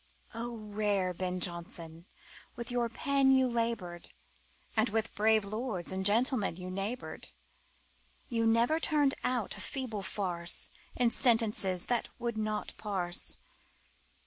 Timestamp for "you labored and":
3.29-4.89